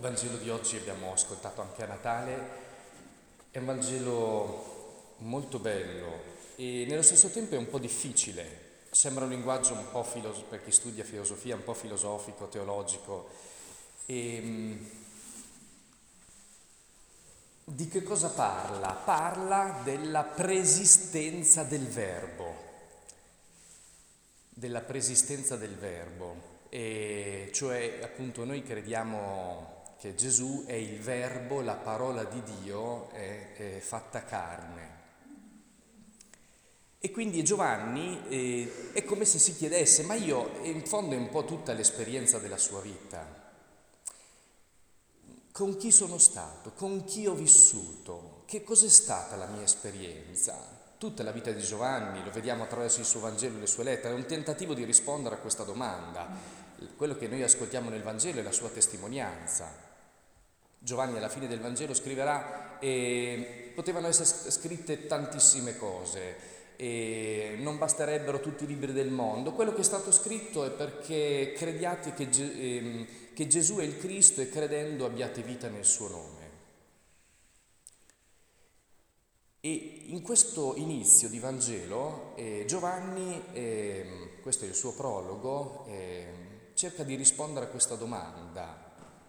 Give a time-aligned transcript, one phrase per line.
[0.00, 2.48] Vangelo di oggi abbiamo ascoltato anche a Natale,
[3.50, 9.30] è un Vangelo molto bello e nello stesso tempo è un po' difficile, sembra un
[9.30, 13.28] linguaggio un po' filosofico, per chi studia filosofia, un po' filosofico, teologico.
[14.06, 14.86] E, mm,
[17.64, 18.92] di che cosa parla?
[18.92, 22.54] Parla della preesistenza del verbo,
[24.50, 31.74] della preesistenza del verbo, e cioè appunto noi crediamo che Gesù è il verbo, la
[31.74, 34.96] parola di Dio è, è fatta carne.
[37.00, 41.28] E quindi Giovanni eh, è come se si chiedesse, ma io in fondo è un
[41.30, 43.46] po' tutta l'esperienza della sua vita.
[45.50, 46.72] Con chi sono stato?
[46.72, 48.42] Con chi ho vissuto?
[48.46, 50.56] Che cos'è stata la mia esperienza?
[50.96, 54.14] Tutta la vita di Giovanni, lo vediamo attraverso il suo Vangelo e le sue lettere,
[54.14, 56.28] è un tentativo di rispondere a questa domanda.
[56.96, 59.87] Quello che noi ascoltiamo nel Vangelo è la sua testimonianza.
[60.78, 68.38] Giovanni alla fine del Vangelo scriverà e potevano essere scritte tantissime cose e non basterebbero
[68.38, 69.52] tutti i libri del mondo.
[69.52, 74.40] Quello che è stato scritto è perché crediate che, ehm, che Gesù è il Cristo
[74.40, 76.46] e credendo abbiate vita nel suo nome.
[79.60, 86.26] E in questo inizio di Vangelo eh, Giovanni, eh, questo è il suo prologo, eh,
[86.74, 88.87] cerca di rispondere a questa domanda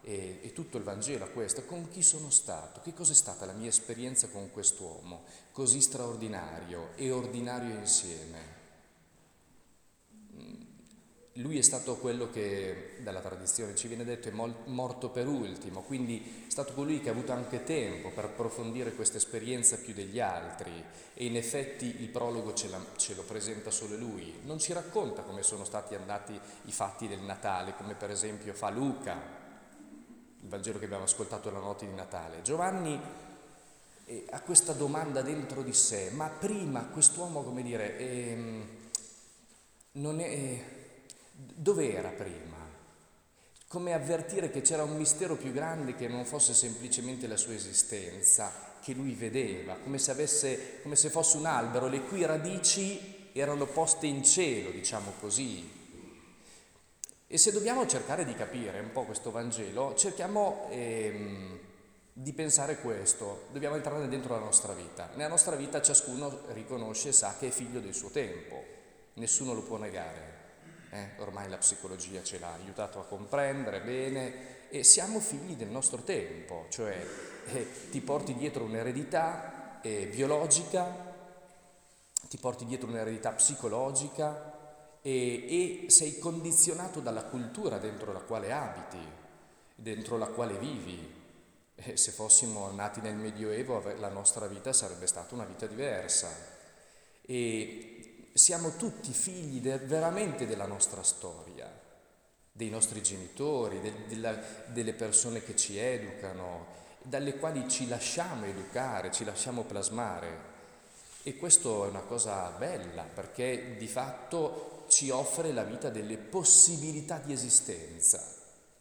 [0.09, 3.53] e, e tutto il Vangelo a questo, con chi sono stato, che cos'è stata la
[3.53, 8.57] mia esperienza con quest'uomo così straordinario e ordinario insieme.
[10.33, 10.61] Mm,
[11.33, 16.45] lui è stato quello che dalla tradizione ci viene detto è morto per ultimo, quindi
[16.47, 20.83] è stato colui che ha avuto anche tempo per approfondire questa esperienza più degli altri.
[21.13, 25.21] E in effetti il prologo ce, la, ce, lo presenta solo lui, non ci racconta
[25.21, 26.33] come sono stati andati
[26.66, 29.38] i fatti del Natale, come per esempio fa Luca,
[30.41, 32.41] il Vangelo che abbiamo ascoltato la notte di Natale.
[32.41, 32.99] Giovanni
[34.05, 38.63] eh, ha questa domanda dentro di sé, ma prima quest'uomo, come dire, eh,
[39.94, 40.63] non è,
[41.33, 42.57] dove era prima?
[43.67, 48.51] Come avvertire che c'era un mistero più grande che non fosse semplicemente la sua esistenza,
[48.81, 53.66] che lui vedeva, come se, avesse, come se fosse un albero, le cui radici erano
[53.66, 55.78] poste in cielo, diciamo così,
[57.31, 61.59] e se dobbiamo cercare di capire un po' questo Vangelo, cerchiamo ehm,
[62.12, 65.12] di pensare questo, dobbiamo entrare dentro la nostra vita.
[65.13, 68.63] Nella nostra vita ciascuno riconosce e sa che è figlio del suo tempo,
[69.13, 70.38] nessuno lo può negare.
[70.90, 71.09] Eh?
[71.17, 76.66] Ormai la psicologia ce l'ha aiutato a comprendere bene e siamo figli del nostro tempo,
[76.69, 77.06] cioè
[77.53, 81.13] eh, ti porti dietro un'eredità eh, biologica,
[82.28, 84.48] ti porti dietro un'eredità psicologica,
[85.01, 88.97] e, e sei condizionato dalla cultura dentro la quale abiti,
[89.75, 91.17] dentro la quale vivi.
[91.75, 96.29] E se fossimo nati nel Medioevo la nostra vita sarebbe stata una vita diversa.
[97.21, 101.71] E siamo tutti figli de, veramente della nostra storia,
[102.51, 109.11] dei nostri genitori, de, della, delle persone che ci educano, dalle quali ci lasciamo educare,
[109.11, 110.47] ci lasciamo plasmare.
[111.23, 117.19] E questo è una cosa bella perché di fatto ci offre la vita delle possibilità
[117.19, 118.35] di esistenza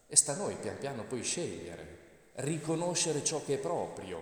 [0.05, 4.21] e sta a noi pian piano poi scegliere, riconoscere ciò che è proprio,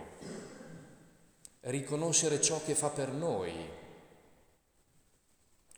[1.61, 3.51] riconoscere ciò che fa per noi.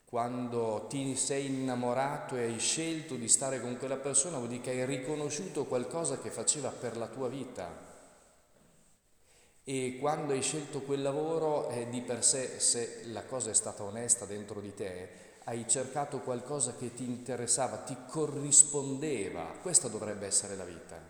[0.03, 4.72] Quando ti sei innamorato e hai scelto di stare con quella persona vuol dire che
[4.72, 7.88] hai riconosciuto qualcosa che faceva per la tua vita.
[9.63, 13.84] E quando hai scelto quel lavoro, eh, di per sé, se la cosa è stata
[13.84, 20.56] onesta dentro di te, hai cercato qualcosa che ti interessava, ti corrispondeva, questa dovrebbe essere
[20.56, 21.02] la vita.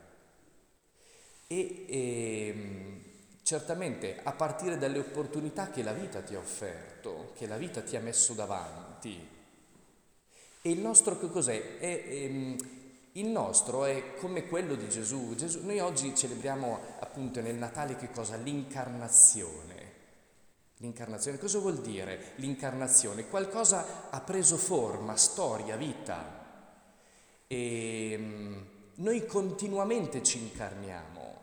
[1.46, 3.02] E, e ehm,
[3.44, 7.98] certamente a partire dalle opportunità che la vita ti ha offerto, che la vita ti
[7.98, 9.28] ha messo davanti.
[10.62, 11.78] E il nostro che cos'è?
[11.78, 12.58] È, è, ehm,
[13.14, 15.36] il nostro è come quello di Gesù.
[15.36, 15.66] Gesù.
[15.66, 18.38] Noi oggi celebriamo appunto nel Natale che cosa?
[18.38, 19.89] L'incarnazione.
[20.82, 23.28] L'incarnazione, cosa vuol dire l'incarnazione?
[23.28, 26.38] Qualcosa ha preso forma, storia, vita.
[27.48, 28.58] E mm,
[28.96, 31.38] noi continuamente ci incarniamo,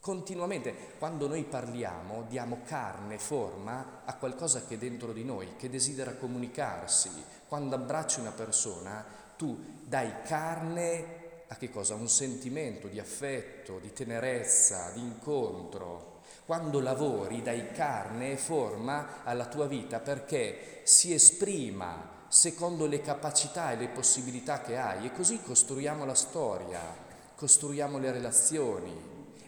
[0.00, 0.74] continuamente.
[0.98, 6.16] Quando noi parliamo diamo carne, forma a qualcosa che è dentro di noi, che desidera
[6.16, 7.10] comunicarsi.
[7.48, 9.02] Quando abbracci una persona,
[9.38, 11.17] tu dai carne
[11.48, 11.94] a che cosa?
[11.94, 16.20] Un sentimento di affetto, di tenerezza, di incontro.
[16.44, 23.72] Quando lavori dai carne e forma alla tua vita perché si esprima secondo le capacità
[23.72, 27.06] e le possibilità che hai e così costruiamo la storia.
[27.34, 28.92] costruiamo le relazioni,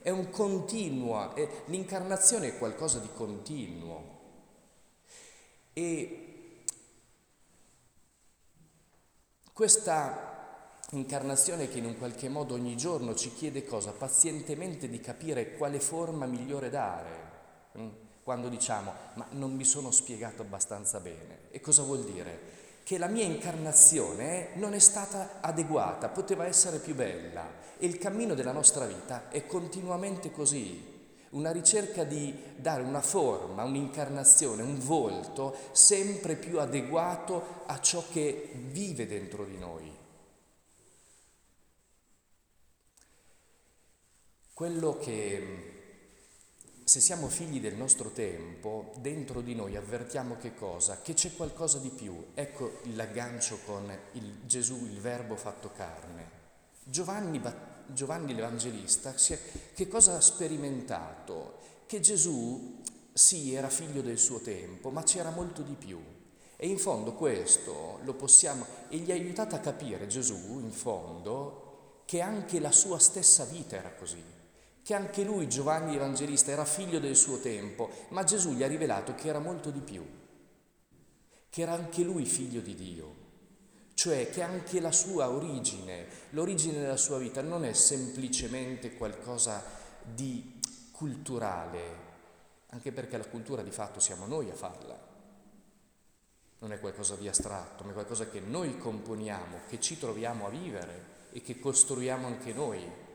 [0.00, 4.19] è un continuo, è, l'incarnazione è qualcosa di continuo.
[5.73, 6.62] E
[9.53, 10.40] questa
[10.97, 13.93] incarnazione che in un qualche modo ogni giorno ci chiede cosa?
[13.93, 17.29] Pazientemente di capire quale forma migliore dare.
[17.79, 17.89] Mm?
[18.23, 21.49] Quando diciamo, ma non mi sono spiegato abbastanza bene.
[21.51, 22.59] E cosa vuol dire?
[22.91, 27.47] che la mia incarnazione non è stata adeguata, poteva essere più bella
[27.79, 30.99] e il cammino della nostra vita è continuamente così,
[31.31, 38.51] una ricerca di dare una forma, un'incarnazione, un volto sempre più adeguato a ciò che
[38.73, 40.00] vive dentro di noi.
[44.61, 45.73] Quello che
[46.85, 51.01] se siamo figli del nostro tempo, dentro di noi avvertiamo che cosa?
[51.01, 52.27] Che c'è qualcosa di più.
[52.35, 56.29] Ecco l'aggancio con il Gesù, il Verbo fatto carne.
[56.85, 57.41] Giovanni,
[57.87, 61.56] Giovanni l'Evangelista, che cosa ha sperimentato?
[61.87, 62.83] Che Gesù,
[63.15, 65.99] sì, era figlio del suo tempo, ma c'era molto di più.
[66.56, 72.03] E in fondo questo lo possiamo, e gli ha aiutato a capire Gesù, in fondo,
[72.05, 74.37] che anche la sua stessa vita era così
[74.82, 79.15] che anche lui, Giovanni Evangelista, era figlio del suo tempo, ma Gesù gli ha rivelato
[79.15, 80.05] che era molto di più,
[81.49, 83.15] che era anche lui figlio di Dio,
[83.94, 89.62] cioè che anche la sua origine, l'origine della sua vita non è semplicemente qualcosa
[90.03, 90.59] di
[90.91, 92.09] culturale,
[92.69, 95.09] anche perché la cultura di fatto siamo noi a farla.
[96.61, 100.50] Non è qualcosa di astratto, ma è qualcosa che noi componiamo, che ci troviamo a
[100.50, 103.09] vivere e che costruiamo anche noi.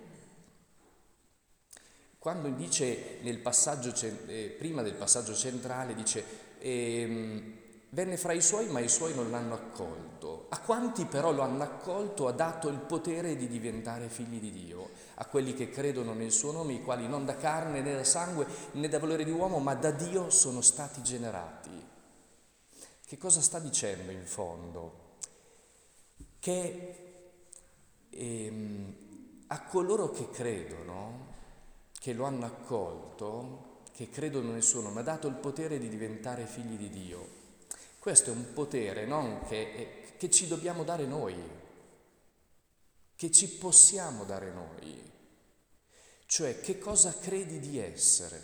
[2.26, 3.94] Quando dice nel passaggio,
[4.26, 6.26] eh, prima del passaggio centrale, dice
[6.58, 7.54] ehm,
[7.90, 10.48] venne fra i suoi ma i suoi non l'hanno accolto.
[10.50, 14.90] A quanti però lo hanno accolto ha dato il potere di diventare figli di Dio,
[15.18, 18.48] a quelli che credono nel suo nome, i quali non da carne né da sangue
[18.72, 21.70] né da valore di uomo, ma da Dio sono stati generati.
[23.06, 25.18] Che cosa sta dicendo in fondo?
[26.40, 26.96] Che
[28.10, 28.96] ehm,
[29.46, 31.25] a coloro che credono,
[32.06, 36.46] che lo hanno accolto, che credono nel suo nome, ha dato il potere di diventare
[36.46, 37.28] figli di Dio.
[37.98, 39.08] Questo è un potere
[39.48, 41.36] che, che ci dobbiamo dare noi,
[43.16, 45.12] che ci possiamo dare noi.
[46.28, 48.40] Cioè, che cosa credi di essere?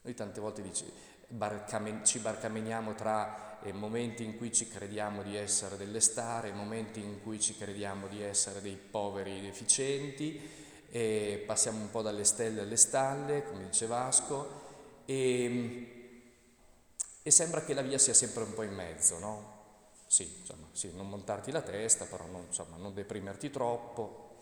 [0.00, 0.84] Noi tante volte dici,
[1.28, 6.98] barcame, ci barcameniamo tra eh, momenti in cui ci crediamo di essere delle stare, momenti
[6.98, 12.62] in cui ci crediamo di essere dei poveri deficienti, e passiamo un po' dalle stelle
[12.62, 14.66] alle stalle, come dice Vasco,
[15.04, 16.22] e,
[17.22, 19.56] e sembra che la via sia sempre un po' in mezzo, no?
[20.06, 24.36] Sì, insomma, sì, non montarti la testa, però non, insomma, non deprimerti troppo.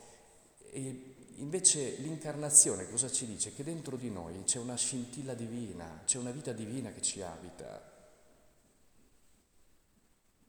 [0.71, 3.53] E invece l'incarnazione cosa ci dice?
[3.53, 7.95] Che dentro di noi c'è una scintilla divina, c'è una vita divina che ci abita.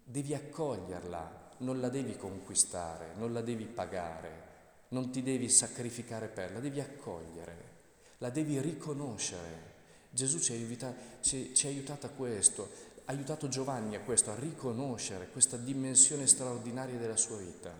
[0.03, 4.56] Devi accoglierla, non la devi conquistare, non la devi pagare,
[4.89, 7.75] non ti devi sacrificare per, la devi accogliere,
[8.19, 9.75] la devi riconoscere.
[10.09, 12.69] Gesù ci ha, aiutato, ci, ci aiutato a questo,
[13.05, 17.73] ha aiutato Giovanni a questo, a riconoscere questa dimensione straordinaria della sua vita.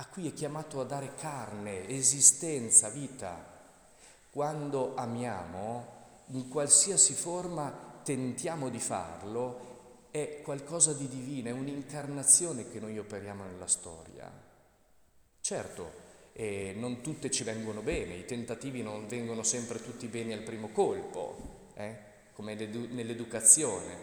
[0.00, 3.56] A cui è chiamato a dare carne, esistenza, vita.
[4.30, 5.96] Quando amiamo,
[6.28, 9.66] in qualsiasi forma tentiamo di farlo,
[10.10, 14.47] è qualcosa di divino, è un'incarnazione che noi operiamo nella storia.
[15.48, 15.90] Certo,
[16.34, 20.68] eh, non tutte ci vengono bene, i tentativi non vengono sempre tutti bene al primo
[20.68, 21.96] colpo, eh?
[22.34, 23.96] come nell'educazione.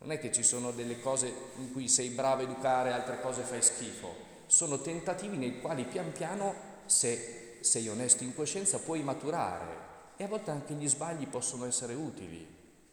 [0.00, 3.44] Non è che ci sono delle cose in cui sei bravo a educare, altre cose
[3.44, 4.14] fai schifo.
[4.44, 9.86] Sono tentativi nei quali pian piano, se sei onesto in coscienza, puoi maturare
[10.18, 12.46] e a volte anche gli sbagli possono essere utili.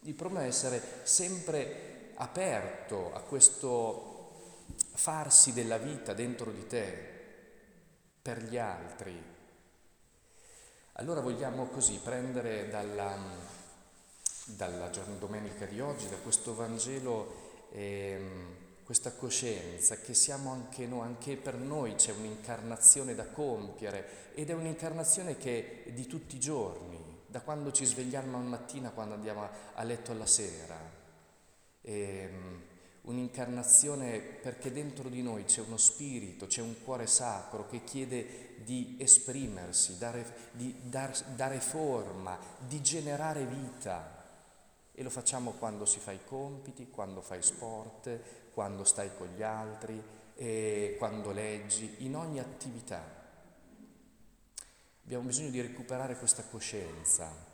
[0.03, 4.63] Il problema è essere sempre aperto a questo
[4.93, 7.14] farsi della vita dentro di te,
[8.25, 9.15] per gli altri.
[10.93, 13.15] Allora vogliamo così prendere dalla,
[14.45, 14.89] dalla
[15.19, 21.53] domenica di oggi, da questo Vangelo, ehm, questa coscienza che siamo anche noi, anche per
[21.53, 27.41] noi c'è un'incarnazione da compiere ed è un'incarnazione che è di tutti i giorni, da
[27.41, 30.79] quando ci svegliamo al mattino a quando andiamo a letto alla sera.
[31.81, 32.63] Ehm,
[33.05, 38.97] un'incarnazione perché dentro di noi c'è uno spirito, c'è un cuore sacro che chiede di
[38.99, 44.23] esprimersi, dare, di dar, dare forma, di generare vita.
[44.93, 48.19] E lo facciamo quando si fa i compiti, quando fai sport,
[48.53, 50.01] quando stai con gli altri,
[50.97, 53.03] quando leggi, in ogni attività.
[55.03, 57.53] Abbiamo bisogno di recuperare questa coscienza,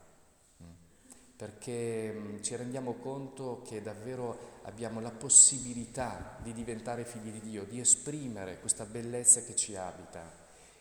[1.42, 7.64] perché mm, ci rendiamo conto che davvero abbiamo la possibilità di diventare figli di Dio,
[7.64, 10.32] di esprimere questa bellezza che ci abita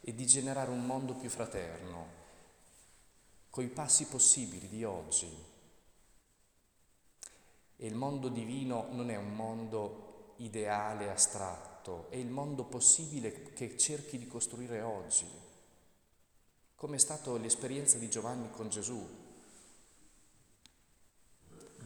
[0.02, 2.06] e di generare un mondo più fraterno,
[3.48, 5.34] coi passi possibili di oggi.
[7.78, 13.78] E il mondo divino non è un mondo ideale, astratto, è il mondo possibile che
[13.78, 15.48] cerchi di costruire oggi
[16.80, 19.06] come è stata l'esperienza di Giovanni con Gesù,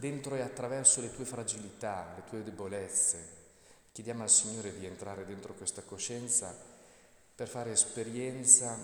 [0.05, 3.33] dentro e attraverso le tue fragilità, le tue debolezze.
[3.91, 6.55] Chiediamo al Signore di entrare dentro questa coscienza
[7.33, 8.77] per fare esperienza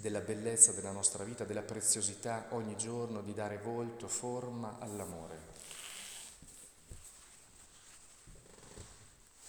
[0.00, 5.57] della bellezza della nostra vita, della preziosità ogni giorno di dare volto, forma all'amore.